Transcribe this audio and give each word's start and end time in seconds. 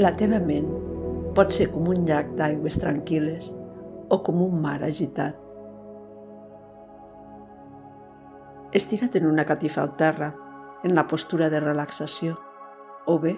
La 0.00 0.14
teva 0.16 0.38
ment 0.40 0.68
pot 1.36 1.50
ser 1.52 1.66
com 1.74 1.88
un 1.92 2.06
llac 2.08 2.30
d'aigües 2.38 2.78
tranquil·les 2.80 3.48
o 4.14 4.16
com 4.24 4.38
un 4.40 4.54
mar 4.62 4.78
agitat. 4.86 5.34
Estira't 8.80 9.18
en 9.20 9.26
una 9.28 9.44
catifa 9.50 9.82
al 9.82 9.90
terra, 10.00 10.30
en 10.88 10.94
la 10.96 11.04
postura 11.10 11.50
de 11.52 11.60
relaxació, 11.60 12.38
o 13.12 13.18
bé 13.20 13.34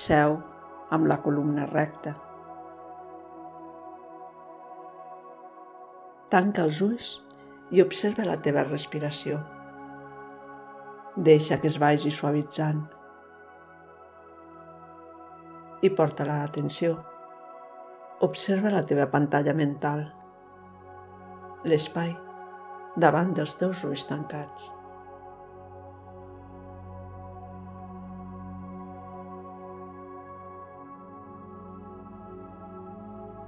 seu 0.00 0.36
amb 0.94 1.08
la 1.10 1.16
columna 1.24 1.64
recta. 1.72 2.12
Tanca 6.30 6.62
els 6.68 6.78
ulls 6.86 7.08
i 7.74 7.82
observa 7.82 8.28
la 8.28 8.38
teva 8.44 8.62
respiració. 8.68 9.40
Deixa 11.16 11.58
que 11.58 11.72
es 11.72 11.80
vagi 11.82 12.14
suavitzant 12.14 12.86
i 15.82 15.90
porta 15.90 16.26
l'atenció. 16.26 16.96
Observa 18.26 18.72
la 18.74 18.82
teva 18.82 19.06
pantalla 19.12 19.54
mental, 19.54 20.00
l'espai 21.70 22.10
davant 22.98 23.30
dels 23.36 23.54
teus 23.60 23.84
ulls 23.86 24.02
tancats. 24.08 24.72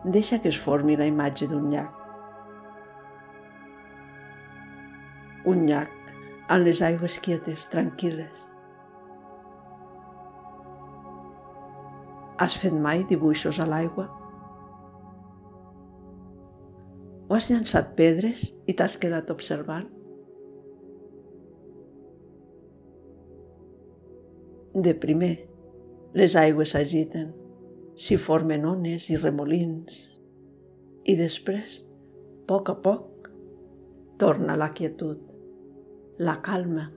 Deixa 0.05 0.39
que 0.41 0.48
es 0.48 0.59
formi 0.59 0.97
la 0.97 1.11
imatge 1.11 1.51
d'un 1.51 1.67
llac. 1.73 1.98
Un 5.50 5.67
llac 5.67 5.91
amb 6.48 6.65
les 6.67 6.81
aigües 6.83 7.19
quietes, 7.22 7.67
tranquil·les, 7.75 8.50
Has 12.41 12.56
fet 12.56 12.72
mai 12.72 13.02
dibuixos 13.05 13.58
a 13.60 13.66
l'aigua? 13.69 14.06
O 17.28 17.36
has 17.36 17.50
llançat 17.52 17.91
pedres 17.98 18.47
i 18.64 18.74
t'has 18.74 18.97
quedat 19.02 19.28
observant? 19.34 19.91
De 24.72 24.94
primer, 25.02 25.34
les 26.16 26.36
aigües 26.41 26.72
s'agiten, 26.72 27.28
s'hi 28.00 28.16
formen 28.16 28.64
ones 28.64 29.10
i 29.12 29.19
remolins, 29.20 30.00
i 31.04 31.19
després, 31.19 31.77
a 31.84 32.47
poc 32.48 32.72
a 32.72 32.77
poc, 32.82 33.28
torna 34.19 34.56
la 34.56 34.70
quietud, 34.75 35.20
la 36.19 36.38
calma, 36.42 36.88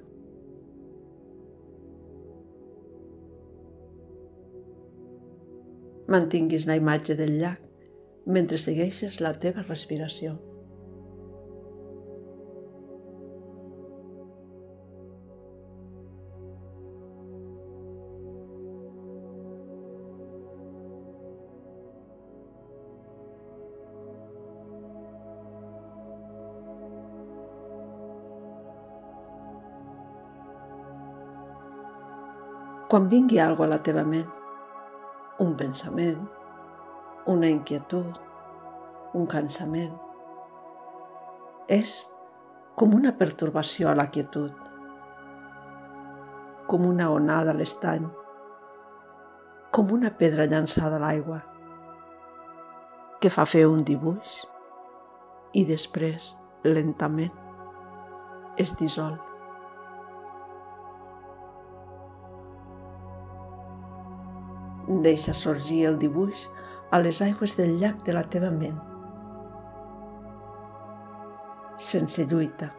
Mantinguis 6.08 6.66
la 6.68 6.76
imatge 6.76 7.16
del 7.16 7.38
llac 7.40 7.62
mentre 8.26 8.58
segueixes 8.60 9.22
la 9.24 9.32
teva 9.34 9.64
respiració. 9.68 10.36
Quan 32.94 33.08
vingui 33.10 33.40
alguna 33.42 33.72
a 33.72 33.78
la 33.78 33.82
teva 33.82 34.04
ment, 34.06 34.43
un 35.40 35.56
pensament, 35.58 36.28
una 37.26 37.50
inquietud, 37.50 38.20
un 39.14 39.26
cansament. 39.30 39.96
És 41.72 42.04
com 42.78 42.94
una 42.94 43.14
pertorbació 43.18 43.90
a 43.90 43.96
la 43.98 44.10
quietud, 44.14 44.54
com 46.70 46.86
una 46.90 47.10
onada 47.14 47.54
a 47.54 47.58
l'estany, 47.58 48.06
com 49.74 49.92
una 49.96 50.14
pedra 50.18 50.46
llançada 50.46 51.00
a 51.00 51.04
l'aigua, 51.04 51.42
que 53.22 53.32
fa 53.34 53.46
fer 53.50 53.66
un 53.70 53.82
dibuix 53.88 54.42
i 55.58 55.64
després, 55.66 56.34
lentament, 56.66 57.34
es 58.58 58.76
dissol. 58.78 59.33
Deixa 65.02 65.34
sorgir 65.34 65.86
el 65.90 65.98
dibuix 65.98 66.48
a 66.92 67.00
les 67.02 67.22
aigües 67.26 67.56
del 67.58 67.78
llac 67.82 68.04
de 68.06 68.14
la 68.14 68.24
teva 68.30 68.52
ment. 68.54 68.78
Sense 71.78 72.26
lluita. 72.30 72.70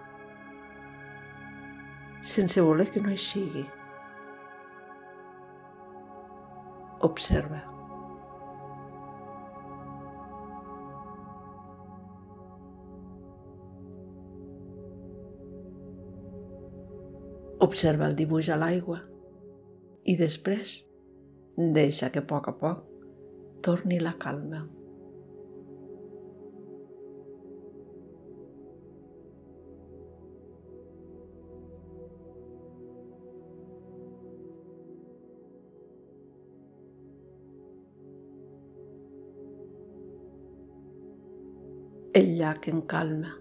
Sense 2.23 2.61
voler 2.61 2.87
que 2.91 3.03
no 3.03 3.11
hi 3.11 3.19
sigui. 3.19 3.65
Observa. 7.05 7.65
Observa 17.65 18.07
el 18.07 18.17
dibuix 18.17 18.49
a 18.49 18.57
l'aigua 18.61 19.03
i 20.05 20.15
després 20.21 20.83
Deixa 21.57 22.09
que 22.11 22.19
a 22.19 22.27
poc 22.27 22.49
a 22.51 22.53
poc 22.59 22.81
torni 23.63 24.01
la 24.01 24.13
calma. 24.19 24.65
El 42.21 42.35
llac 42.39 42.69
en 42.75 42.83
calma. 42.83 43.33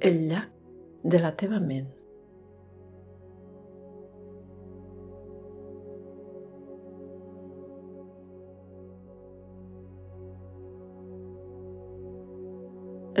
El 0.00 0.28
llac 0.28 0.54
de 1.04 1.18
la 1.20 1.30
teva 1.36 1.58
ment. 1.60 1.90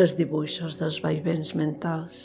Els 0.00 0.16
dibuixos 0.18 0.78
dels 0.80 0.96
vaivens 1.04 1.52
mentals. 1.60 2.22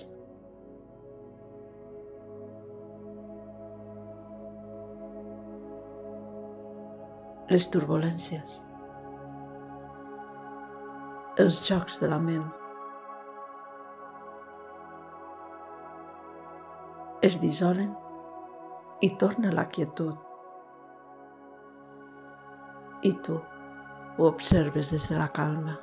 Les 7.52 7.68
turbulències. 7.76 8.64
Els 11.44 11.62
jocs 11.68 12.00
de 12.00 12.10
la 12.16 12.24
ment. 12.24 12.50
Es 17.22 17.42
dissolen 17.42 17.96
i 19.02 19.10
torna 19.18 19.52
la 19.52 19.66
quietud. 19.68 20.16
I 23.04 23.12
tu 23.24 23.36
ho 23.36 24.28
observes 24.28 24.92
des 24.92 25.10
de 25.10 25.18
la 25.18 25.28
calma. 25.28 25.78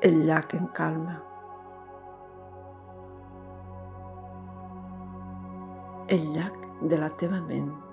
El 0.00 0.24
llac 0.26 0.54
en 0.54 0.66
calma. 0.78 1.20
El 6.08 6.32
llac 6.34 6.66
de 6.80 6.98
la 6.98 7.10
teva 7.10 7.40
ment. 7.40 7.89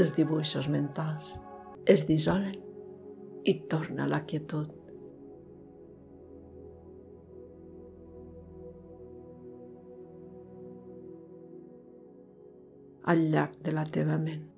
Els 0.00 0.14
dibuixos 0.16 0.68
mentals 0.72 1.34
es 1.94 2.06
dissolen 2.08 2.54
i 3.44 3.58
torna 3.72 4.06
la 4.08 4.22
quietud. 4.24 4.78
al 13.12 13.24
llac 13.32 13.56
de 13.66 13.72
la 13.74 13.82
teva 13.84 14.16
ment. 14.18 14.51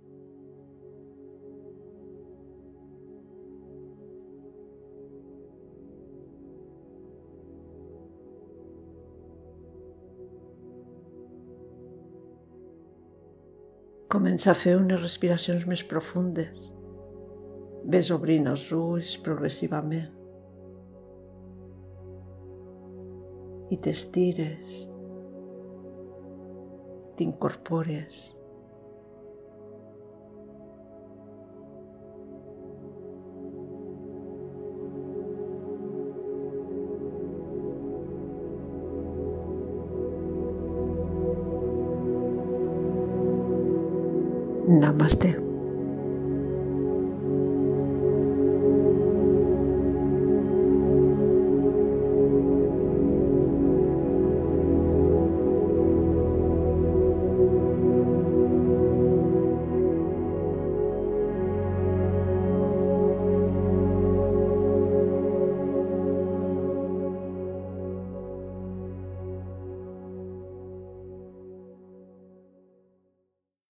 Comença 14.15 14.53
a 14.53 14.55
fer 14.55 14.77
unes 14.79 15.01
respiracions 15.01 15.65
més 15.67 15.81
profundes. 15.91 16.69
Ves 17.91 18.13
obrint 18.15 18.45
els 18.47 18.69
ulls 18.77 19.17
progressivament. 19.25 20.13
I 23.75 23.79
t'estires. 23.83 24.77
T'incorpores. 27.19 28.23
Namaste. 44.67 45.54